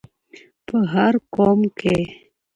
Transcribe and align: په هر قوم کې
په 0.65 0.77
هر 0.93 1.13
قوم 1.35 1.61
کې 1.79 1.97